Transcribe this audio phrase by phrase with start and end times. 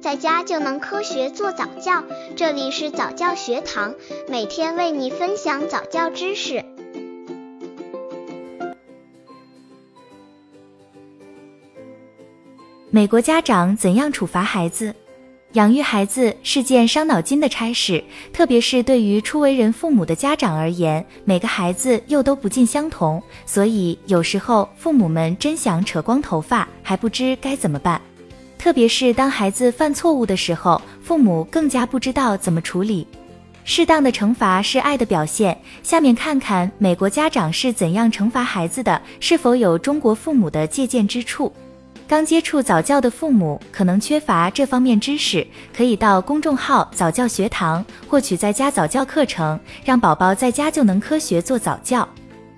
[0.00, 2.02] 在家就能科学做早教。
[2.34, 3.94] 这里是早教学堂，
[4.28, 6.64] 每天为你分享早教知识。
[12.88, 14.94] 美国家长怎样处罚孩子？
[15.52, 28.00] 养育孩子是件伤脑筋的差事，特别是对于初为人父母的家长而言，每个孩子又都不尽相同，所以有时候父母们真想扯光头发，还不知该怎么办。
[28.60, 33.06] 特别是当孩子犯错误的时候，父母更加不知道怎么处理。
[33.64, 35.58] 适当的惩罚是爱的表现。
[35.82, 41.50] 下面看看美国家长是怎样惩罚孩子的，是否有中国父母的借鉴之处？
[42.06, 52.06] 刚接触早教的父母可能缺乏这方面知识，可以到公众号早教学堂获取在家早教课程，让宝宝在家就能科学做早教。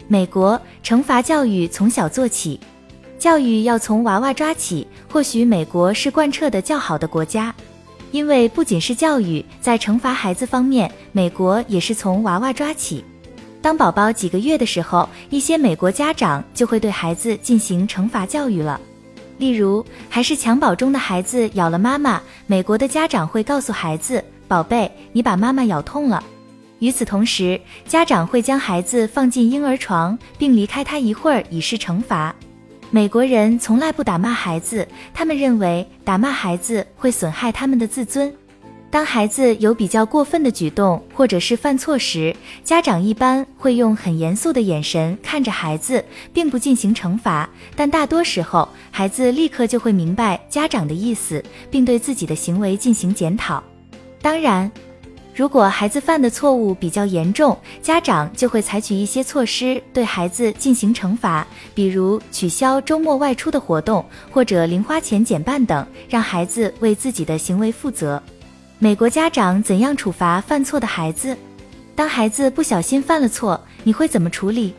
[0.09, 2.59] 美国惩罚教育从小做起，
[3.23, 4.85] 教育要从娃娃抓起。
[5.09, 7.55] 或许美国是贯彻的较好的国家，
[8.11, 13.05] 因为不仅是教育，在惩罚孩子方面，美国也是从娃娃抓起。
[13.61, 18.81] 当宝宝几个月的时候，一些美国家长就会对孩子进行惩罚教育了。
[19.39, 26.21] 例如，还是襁褓中的孩子咬了妈妈，美国的家长会告诉孩子：“宝贝，你把妈妈咬痛了。”
[26.81, 32.35] 与此同时，家长会将孩子放进婴儿床，并离开他一会儿以示惩罚。
[32.95, 38.31] 美国人从来不打骂孩子，他们认为打骂孩子会损害他们的自尊。
[38.91, 46.05] 当孩子有比较过分的举动或者是犯错时，家长一般会用很严肃的眼神看着孩子，
[46.35, 47.49] 并不进行惩罚。
[47.75, 53.65] 但大多时候，孩子立刻就会明白家长的意思，并对自己的行为进行检讨。
[54.21, 54.71] 当然，
[55.35, 68.23] 如果孩子犯的错误比较严重，家长就会采取一些措施对孩子进行惩罚，比如取消周末外出的活动，或者零花钱减半等，让孩子为自己的行为负责。
[68.79, 71.35] 美国家长怎样处罚犯错的孩子？
[71.95, 74.75] 当孩子不小心犯了错，你会怎么处理？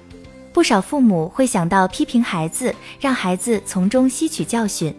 [0.51, 4.93] 不少父母会想到批评孩子，让孩子从中吸取教训。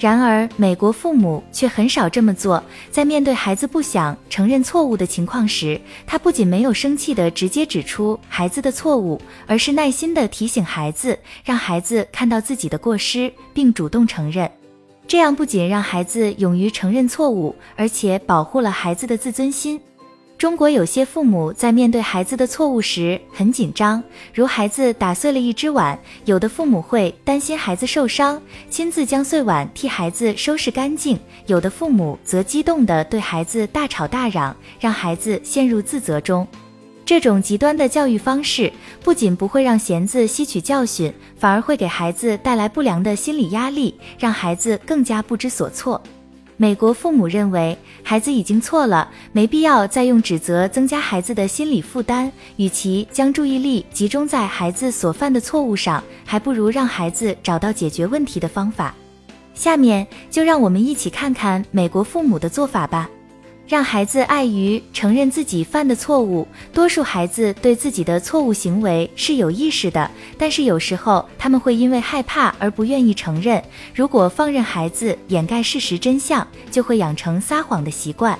[0.00, 2.64] 然而，美国父母却很少这么做。
[2.90, 14.50] 在面对孩子不想承认错误的情况时，他不仅没有生气地直接指出孩子的错误，而是耐心地提醒孩子，让孩子看到自己的过失，并主动承认。
[15.06, 19.78] 这样不仅让孩子勇于承认错误，而且保护了孩子的自尊心。
[20.40, 24.02] 中国有些父母在面对孩子的错误时很紧张，
[24.32, 28.40] 如孩子打碎了一只碗，有的父母会担心孩子受伤，
[28.70, 31.14] 亲自将碎碗替孩子收拾干净；
[31.44, 36.48] 有的父母则激动地对孩子大吵大嚷，让孩子陷入自责中。
[37.04, 38.72] 这种极端的教育方式
[39.04, 46.02] 不仅不会让弦子吸取教训，反而会给孩子带来不良的心理压力，让孩子更加不知所措。
[46.60, 52.30] 美国父母认为孩子已经错了，没必要再用指责增加孩子的心理负担。
[52.56, 58.94] 与其将注意力集中在孩子所犯的错误上，还不如让孩子找到解决问题的方法。
[59.54, 63.08] 下面就让我们一起看看美国父母的做法吧。
[63.70, 66.44] 让孩子爱于承认自己犯的错误。
[66.72, 73.62] 多数孩子对自己的错误行为是有意识的，但是有时候他们会因为害怕而不愿意承认。
[73.94, 78.36] 如果放任孩子掩盖事实真相，就会养成撒谎的习惯。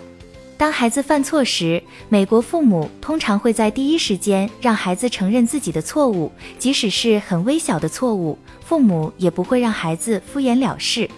[0.56, 11.08] 当孩子犯错时，美国父母通常会在第一时间让孩子承认自己的错误，即使是很微小的错误，父母也不会让孩子敷衍了事。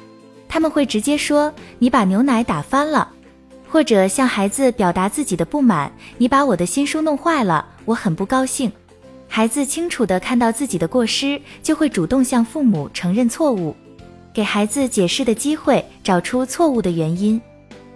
[0.51, 3.09] 他们会直接说：“你把牛奶打翻了。”
[3.73, 8.71] 或者向孩子表达自己的不满，你把我的新书弄坏了，我很不高兴。
[9.27, 13.75] 孩子清楚地看到自己的过失，就会主动向父母承认错误，
[14.31, 17.41] 给孩子解释的机会，找出错误的原因。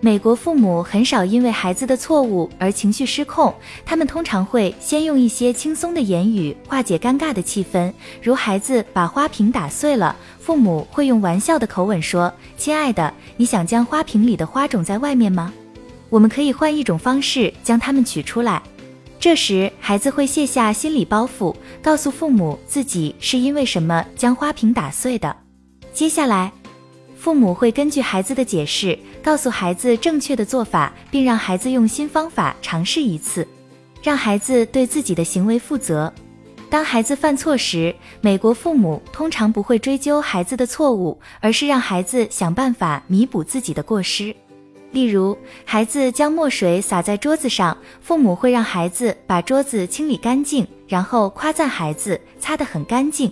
[0.01, 3.55] 美国父母很少因为孩子的错误而情绪失控，
[3.85, 15.53] 他们通常会先用一些轻松的言语化解尴尬的气氛，如孩子把花瓶打碎了，父母会用玩笑的口吻说：“亲爱的，你想将花瓶里的花种在外面吗？”
[16.09, 18.63] 我们可以换一种方式将它们取出来，
[19.19, 25.37] 这时孩子会卸下心理包袱，告诉父母自己是因为什么将花瓶打碎的。
[25.93, 26.53] 接下来，
[27.17, 33.47] 父母会根据孩子的解释，告诉孩子正确的做法，并让孩子用新方法尝试一次，
[34.03, 36.13] 让孩子对自己的行为负责。
[36.69, 44.35] 当孩子犯错时，美国父母通常不会追究孩子的错误，而是让孩子想办法弥补自己的过失。
[44.97, 53.31] 例如，孩子将墨水洒在桌子上，父母会让孩子把桌子清理干净，然后夸赞孩子擦得很干净。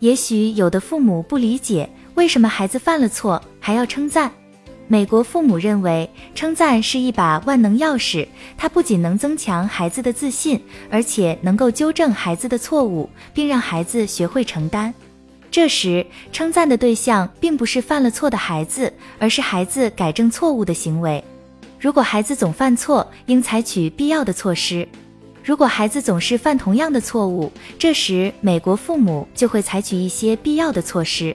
[0.00, 4.30] 也许有的父母不理解为什么孩子犯了错还要称赞，
[4.86, 8.28] 美国父母认为，称赞是一把万能钥匙，
[8.58, 14.92] 它不仅能增强孩子的自信，而且能够纠正孩子的错误，并让孩子学会承担。
[15.50, 21.22] 这时，称赞的对象并不是犯了错的孩子，而是孩子改正错误的行为。
[21.80, 24.86] 如果孩子总犯错，应采取必要的措施；
[25.42, 31.34] 如果孩子总是犯同样的错误，这时美国父母就会采取一些必要的措施。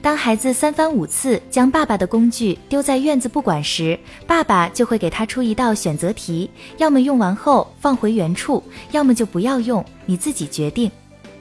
[0.00, 8.62] 当孩子三番五次将爸爸的工具丢在院子不管时，爸爸就会给他出一道选择题：要么用完后放回原处，
[8.92, 10.88] 要么就不要用，你自己决定。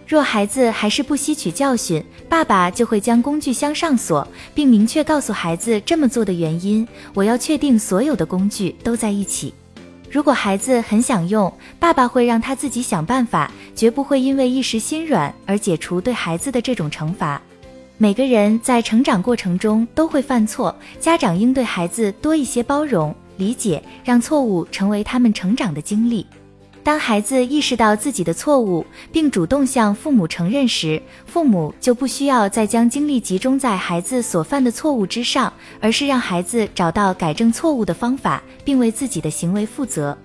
[0.08, 4.26] 若孩子还是不吸取教训，爸爸就会将工具箱上锁，
[4.56, 9.54] 并明确告诉孩子这么做的原因：我要确定所有的工具都在一起。
[10.10, 17.42] 如果孩子很想用，爸爸会让他自己想办法，绝不会因为一时心软而解除对孩子的这种惩罚。
[17.98, 26.26] 每个人在成长过程中都会犯错，家长应对孩子多一些包容、理解，让错误成为他们成长的经历。
[26.88, 35.52] 当孩子意识到自己的错误，并主动向父母承认时，父母就不需要再将精力集中在孩子所犯的错误之上，
[35.82, 40.18] 而是让孩子找到改正错误的方法，并为自己的行为负责。